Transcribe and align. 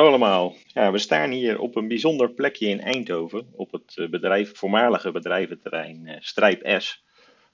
Hallo 0.00 0.14
allemaal. 0.14 0.56
Ja, 0.66 0.92
we 0.92 0.98
staan 0.98 1.30
hier 1.30 1.58
op 1.58 1.76
een 1.76 1.88
bijzonder 1.88 2.30
plekje 2.30 2.66
in 2.66 2.80
Eindhoven, 2.80 3.46
op 3.52 3.72
het 3.72 3.94
eh, 3.96 4.08
bedrijf, 4.08 4.56
voormalige 4.56 5.10
bedrijventerrein 5.12 6.06
uh, 6.06 6.14
Strijp 6.20 6.80
S, 6.80 7.02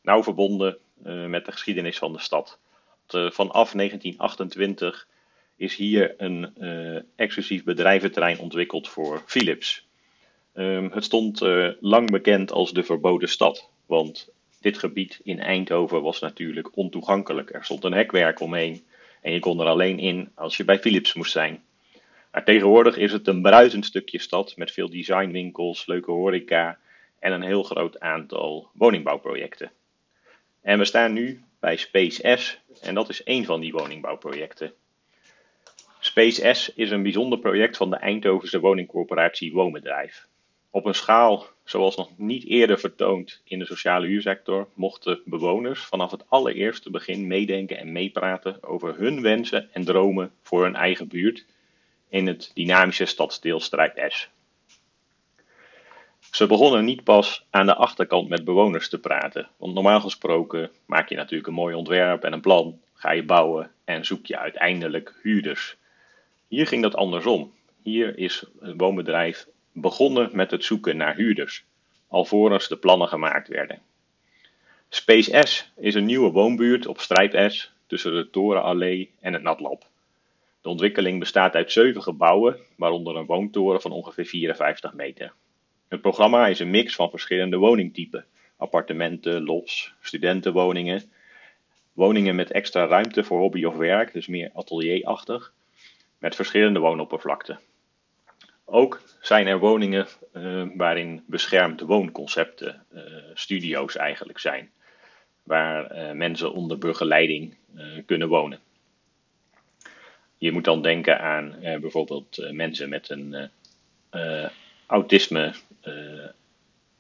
nauw 0.03 0.23
verbonden 0.23 0.79
uh, 1.07 1.27
met 1.27 1.45
de 1.45 1.53
geschiedenis 1.53 1.99
van 1.99 2.13
de 2.13 2.19
stad. 2.19 2.59
Vanaf 3.07 3.73
1928 3.73 5.09
is 5.57 5.77
hier 5.77 6.15
een 6.17 6.55
exclusief 7.17 7.65
bedrijventerrein 7.65 8.39
ontwikkeld 8.39 8.89
voor 8.89 9.23
Philips. 9.27 9.87
Um, 10.55 10.91
het 10.93 11.05
stond 11.05 11.41
lang 11.81 12.11
bekend 12.11 12.53
als 12.53 12.73
de 12.73 12.83
verboden 12.83 13.29
stad, 13.29 13.71
want 13.87 14.29
dit 14.61 14.79
gebied 14.79 15.21
in 15.23 15.41
Eindhoven 15.41 16.03
was 16.03 16.21
natuurlijk 16.21 16.77
ontoegankelijk. 16.77 17.55
Er 17.55 17.65
stond 17.65 17.85
een 17.85 17.93
hekwerk 17.93 18.41
omheen 18.41 18.85
en 19.23 19.33
je 19.33 19.39
kon 19.39 19.61
er 19.61 19.67
alleen 19.67 19.99
in 19.99 20.31
als 20.35 20.57
je 20.57 20.65
bij 20.65 20.79
Philips 20.79 21.15
moest 21.15 21.33
zijn. 21.33 21.65
Maar 22.37 22.45
tegenwoordig 22.45 22.97
is 22.97 23.13
het 23.13 23.27
een 23.27 23.43
bruisend 23.43 23.85
stukje 23.85 24.19
stad 24.19 24.57
met 24.57 24.73
veel 24.73 24.91
designwinkels, 24.91 25.87
leuke 25.87 26.11
horeca 26.11 26.79
en 27.19 27.33
een 27.33 27.43
heel 27.43 27.63
groot 27.63 28.01
aantal 28.01 28.71
woningbouwprojecten. 28.75 29.73
En 30.63 30.79
we 30.79 30.85
staan 30.85 31.13
nu 31.13 31.43
bij 31.61 31.77
Space 31.77 32.37
S 32.37 32.61
en 32.83 32.95
dat 32.95 33.09
is 33.09 33.23
één 33.23 33.45
van 33.45 33.61
die 33.61 33.73
woningbouwprojecten. 33.73 34.73
Space 35.99 36.55
S 36.55 36.73
is 36.75 36.91
een 36.91 37.03
bijzonder 37.03 37.39
project 37.39 37.77
van 37.77 37.91
de 37.91 37.97
Eindhovense 37.97 38.61
woningcorporatie 38.61 39.53
Woonbedrijf. 39.53 40.27
Op 40.71 40.85
een 40.85 40.95
schaal 40.95 41.47
zoals 41.65 41.97
nog 41.97 42.19
niet 42.19 42.47
eerder 42.47 42.79
vertoond 42.79 43.41
in 43.45 43.59
de 43.59 43.67
sociale 43.67 44.07
huursector 44.07 44.69
mochten 44.75 45.21
bewoners 45.25 45.85
vanaf 45.85 46.11
het 46.11 46.25
allereerste 46.31 46.91
begin 46.91 47.27
meedenken 47.27 47.79
en 47.79 47.93
meepraten 47.93 48.63
over 48.63 48.97
hun 48.97 49.23
wensen 49.23 49.69
en 49.73 49.85
dromen 49.85 50.33
voor 50.43 50.63
hun 50.63 50.75
eigen 50.75 51.09
buurt 51.09 51.45
in 52.09 52.27
het 52.27 52.51
dynamische 52.55 53.05
stadsdeel 53.05 53.61
Strijp 53.61 54.13
S. 54.13 54.29
Ze 56.31 56.47
begonnen 56.47 56.85
niet 56.85 57.05
pas 57.05 57.47
aan 57.51 57.67
de 57.67 57.75
achterkant 57.75 58.29
met 58.29 58.45
bewoners 58.45 58.89
te 58.89 58.99
praten, 58.99 59.49
want 59.57 59.75
normaal 59.75 60.01
gesproken 60.01 60.71
maak 60.87 61.09
je 61.09 61.17
natuurlijk 61.17 61.49
een 61.49 61.55
mooi 61.55 61.75
ontwerp 61.75 62.25
en 62.25 62.33
een 62.33 62.41
plan, 62.41 62.81
ga 62.95 63.11
je 63.11 63.23
bouwen 63.25 63.71
en 63.85 64.05
zoek 64.05 64.27
je 64.27 64.39
uiteindelijk 64.39 65.15
huurders. 65.23 65.77
Hier 66.49 66.67
ging 66.67 66.83
dat 66.83 66.95
andersom. 66.95 67.53
Hier 67.83 68.19
is 68.19 68.45
het 68.61 68.75
woonbedrijf 68.77 69.47
begonnen 69.73 70.31
met 70.33 70.51
het 70.51 70.65
zoeken 70.65 70.97
naar 70.97 71.15
huurders, 71.15 71.65
alvorens 72.09 72.69
de 72.69 72.77
plannen 72.77 73.09
gemaakt 73.09 73.49
werden. 73.49 73.81
Space 74.89 75.47
S 75.47 75.73
is 75.77 75.95
een 75.95 76.05
nieuwe 76.05 76.31
woonbuurt 76.31 76.87
op 76.87 77.01
Strijp 77.01 77.51
S 77.51 77.73
tussen 77.87 78.15
de 78.15 78.31
Torenallee 78.31 79.11
en 79.21 79.33
het 79.33 79.43
Natlab. 79.43 79.87
De 80.67 80.73
ontwikkeling 80.73 81.19
bestaat 81.19 81.55
uit 81.55 81.73
zeven 81.73 82.03
gebouwen, 82.03 82.57
waaronder 82.77 83.17
een 83.17 83.27
woontoren 83.27 83.81
van 83.81 83.93
ongeveer 83.93 84.25
54 84.25 84.95
meter. 84.95 85.33
Het 85.89 86.01
programma 86.01 86.47
is 86.47 86.59
een 86.59 86.71
mix 86.71 86.95
van 86.95 87.11
verschillende 87.11 87.57
woningtypen: 87.57 88.25
appartementen, 88.57 89.43
lofts, 89.43 89.95
studentenwoningen, 90.01 91.03
woningen 91.93 92.35
met 92.35 92.51
extra 92.51 92.87
ruimte 92.87 93.25
voor 93.25 93.39
hobby 93.39 93.65
of 93.65 93.77
werk, 93.77 94.13
dus 94.13 94.27
meer 94.27 94.51
atelierachtig, 94.55 95.53
met 96.19 96.35
verschillende 96.35 96.79
woonoppervlakten. 96.79 97.61
Ook 98.65 99.01
zijn 99.21 99.47
er 99.47 99.59
woningen 99.59 100.07
uh, 100.33 100.67
waarin 100.77 101.25
beschermd 101.27 101.81
woonconcepten, 101.81 102.87
uh, 102.95 103.03
studio's 103.35 103.97
eigenlijk 103.97 104.39
zijn, 104.39 104.71
waar 105.43 105.97
uh, 105.97 106.13
mensen 106.13 106.53
onder 106.53 106.79
begeleiding 106.79 107.57
kunnen 108.07 108.29
wonen. 108.29 108.61
Je 110.39 110.53
moet 110.53 110.65
dan 110.65 110.83
denken 110.83 111.21
aan 111.21 111.55
bijvoorbeeld 111.61 112.53
mensen 112.53 112.89
met 112.89 113.11
een 113.11 113.51
autisme 114.87 115.55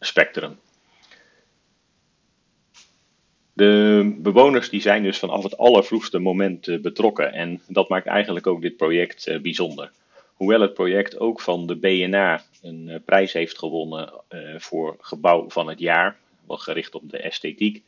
spectrum. 0.00 0.58
De 3.52 4.14
bewoners 4.18 4.68
die 4.68 4.80
zijn 4.80 5.02
dus 5.02 5.18
vanaf 5.18 5.42
het 5.42 5.58
allervroegste 5.58 6.18
moment 6.18 6.82
betrokken 6.82 7.32
en 7.32 7.62
dat 7.68 7.88
maakt 7.88 8.06
eigenlijk 8.06 8.46
ook 8.46 8.62
dit 8.62 8.76
project 8.76 9.42
bijzonder. 9.42 9.90
Hoewel 10.34 10.60
het 10.60 10.74
project 10.74 11.18
ook 11.18 11.40
van 11.40 11.66
de 11.66 11.76
BNA 11.76 12.42
een 12.62 13.02
prijs 13.04 13.32
heeft 13.32 13.58
gewonnen 13.58 14.12
voor 14.56 14.96
gebouw 15.00 15.50
van 15.50 15.68
het 15.68 15.78
jaar, 15.78 16.16
wat 16.46 16.60
gericht 16.60 16.94
op 16.94 17.10
de 17.10 17.18
esthetiek, 17.18 17.82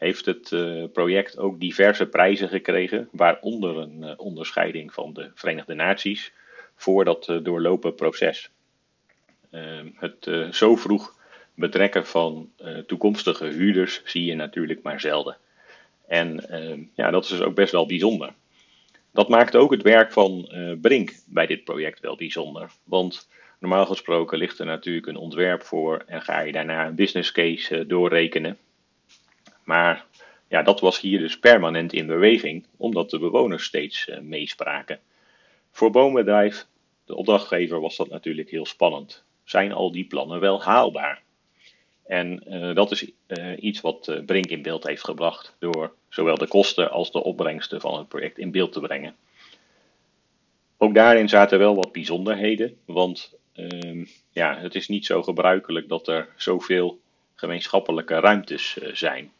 heeft 0.00 0.24
het 0.24 0.50
uh, 0.50 0.84
project 0.92 1.38
ook 1.38 1.60
diverse 1.60 2.06
prijzen 2.06 2.48
gekregen, 2.48 3.08
waaronder 3.12 3.76
een 3.76 4.18
onderscheiding 4.18 4.92
van 4.92 5.12
de 5.12 5.30
Verenigde 5.34 5.74
Naties 5.74 6.32
voor 6.74 7.04
dat 7.04 7.38
doorlopen 7.42 7.94
proces. 7.94 8.50
Ehm, 9.50 9.86
het 9.94 10.54
zo 10.54 10.76
vroeg 10.76 11.18
betrekken 11.54 12.06
van 12.06 12.50
toekomstige 12.86 13.46
huurders 13.46 14.02
zie 14.04 14.24
je 14.24 14.34
natuurlijk 14.34 14.82
maar 14.82 15.00
zelden. 15.00 15.36
En 16.06 16.48
ehm, 16.48 16.82
ja, 16.94 17.10
dat 17.10 17.24
is 17.24 17.30
dus 17.30 17.40
ook 17.40 17.54
best 17.54 17.72
wel 17.72 17.86
bijzonder. 17.86 18.32
Dat 19.12 19.28
maakt 19.28 19.56
ook 19.56 19.70
het 19.70 19.82
werk 19.82 20.12
van 20.12 20.48
Brink 20.80 21.12
bij 21.26 21.46
dit 21.46 21.64
project 21.64 22.00
wel 22.00 22.16
bijzonder. 22.16 22.70
Want 22.84 23.28
normaal 23.58 23.86
gesproken 23.86 24.38
ligt 24.38 24.58
er 24.58 24.66
natuurlijk 24.66 25.06
een 25.06 25.16
ontwerp 25.16 25.62
voor 25.62 26.02
en 26.06 26.22
ga 26.22 26.40
je 26.40 26.52
daarna 26.52 26.86
een 26.86 26.94
business 26.94 27.32
case 27.32 27.86
doorrekenen. 27.86 28.58
Maar 29.64 30.06
ja, 30.50 30.62
dat 30.62 30.80
was 30.80 31.00
hier 31.00 31.18
dus 31.18 31.38
permanent 31.38 31.92
in 31.92 32.06
beweging, 32.06 32.66
omdat 32.76 33.10
de 33.10 33.18
bewoners 33.18 33.64
steeds 33.64 34.08
uh, 34.08 34.18
meespraken. 34.18 35.00
Voor 35.70 35.90
Boombedrijf, 35.90 36.66
de 37.04 37.14
opdrachtgever, 37.14 37.80
was 37.80 37.96
dat 37.96 38.08
natuurlijk 38.08 38.50
heel 38.50 38.66
spannend. 38.66 39.24
Zijn 39.44 39.72
al 39.72 39.92
die 39.92 40.04
plannen 40.04 40.40
wel 40.40 40.62
haalbaar? 40.62 41.22
En 42.06 42.42
uh, 42.48 42.74
dat 42.74 42.90
is 42.90 43.10
uh, 43.26 43.62
iets 43.62 43.80
wat 43.80 44.22
Brink 44.26 44.46
in 44.46 44.62
beeld 44.62 44.86
heeft 44.86 45.04
gebracht 45.04 45.56
door 45.58 45.94
zowel 46.08 46.36
de 46.38 46.48
kosten 46.48 46.90
als 46.90 47.12
de 47.12 47.22
opbrengsten 47.22 47.80
van 47.80 47.98
het 47.98 48.08
project 48.08 48.38
in 48.38 48.50
beeld 48.50 48.72
te 48.72 48.80
brengen. 48.80 49.16
Ook 50.76 50.94
daarin 50.94 51.28
zaten 51.28 51.58
wel 51.58 51.74
wat 51.74 51.92
bijzonderheden, 51.92 52.76
want 52.84 53.34
ehm, 53.52 54.04
ja, 54.30 54.56
het 54.58 54.74
is 54.74 54.88
niet 54.88 55.06
zo 55.06 55.22
gebruikelijk 55.22 55.88
dat 55.88 56.08
er 56.08 56.28
zoveel 56.36 57.00
gemeenschappelijke 57.34 58.20
ruimtes 58.20 58.78
zijn. 58.92 59.32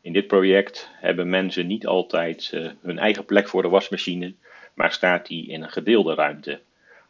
In 0.00 0.12
dit 0.12 0.26
project 0.26 0.90
hebben 0.92 1.28
mensen 1.28 1.66
niet 1.66 1.86
altijd 1.86 2.50
hun 2.82 2.98
eigen 2.98 3.24
plek 3.24 3.48
voor 3.48 3.62
de 3.62 3.68
wasmachine, 3.68 4.34
maar 4.74 4.92
staat 4.92 5.26
die 5.26 5.48
in 5.48 5.62
een 5.62 5.70
gedeelde 5.70 6.14
ruimte. 6.14 6.60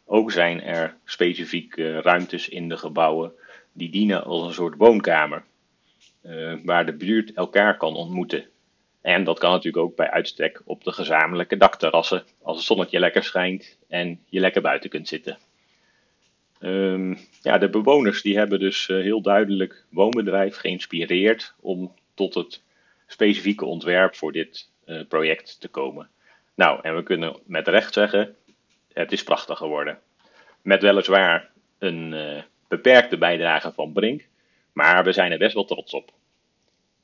Ook 0.05 0.31
zijn 0.31 0.61
er 0.61 0.95
specifieke 1.05 2.01
ruimtes 2.01 2.49
in 2.49 2.69
de 2.69 2.77
gebouwen 2.77 3.31
die 3.71 3.89
dienen 3.89 4.23
als 4.23 4.47
een 4.47 4.53
soort 4.53 4.75
woonkamer. 4.77 5.43
Uh, 6.23 6.53
waar 6.63 6.85
de 6.85 6.93
buurt 6.93 7.33
elkaar 7.33 7.77
kan 7.77 7.95
ontmoeten. 7.95 8.45
En 9.01 9.23
dat 9.23 9.39
kan 9.39 9.51
natuurlijk 9.51 9.83
ook 9.83 9.95
bij 9.95 10.09
uitstek 10.09 10.61
op 10.65 10.83
de 10.83 10.91
gezamenlijke 10.91 11.57
dakterrassen. 11.57 12.23
Als 12.41 12.57
het 12.57 12.65
zonnetje 12.65 12.99
lekker 12.99 13.23
schijnt 13.23 13.77
en 13.87 14.19
je 14.29 14.39
lekker 14.39 14.61
buiten 14.61 14.89
kunt 14.89 15.07
zitten. 15.07 15.37
Um, 16.59 17.17
ja, 17.41 17.57
de 17.57 17.69
bewoners 17.69 18.21
die 18.21 18.37
hebben 18.37 18.59
dus 18.59 18.87
uh, 18.87 19.01
heel 19.01 19.21
duidelijk 19.21 19.85
woonbedrijf 19.89 20.55
geïnspireerd 20.55 21.53
om 21.59 21.93
tot 22.13 22.33
het 22.33 22.61
specifieke 23.07 23.65
ontwerp 23.65 24.15
voor 24.15 24.31
dit 24.31 24.69
uh, 24.85 25.07
project 25.07 25.61
te 25.61 25.67
komen. 25.67 26.09
Nou, 26.55 26.79
en 26.81 26.95
we 26.95 27.03
kunnen 27.03 27.39
met 27.45 27.67
recht 27.67 27.93
zeggen, 27.93 28.35
het 28.93 29.11
is 29.11 29.23
prachtig 29.23 29.57
geworden. 29.57 29.99
Met 30.61 30.81
weliswaar 30.81 31.51
een 31.77 32.43
beperkte 32.67 33.17
bijdrage 33.17 33.71
van 33.71 33.93
Brink, 33.93 34.27
maar 34.73 35.03
we 35.03 35.11
zijn 35.11 35.31
er 35.31 35.37
best 35.37 35.53
wel 35.53 35.65
trots 35.65 35.93
op. 35.93 36.11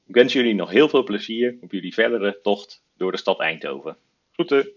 Ik 0.07 0.15
wens 0.15 0.33
jullie 0.33 0.55
nog 0.55 0.69
heel 0.69 0.89
veel 0.89 1.03
plezier 1.03 1.57
op 1.61 1.71
jullie 1.71 1.93
verdere 1.93 2.39
tocht 2.41 2.83
door 2.97 3.11
de 3.11 3.17
stad 3.17 3.39
Eindhoven. 3.39 3.97
Groeten! 4.31 4.71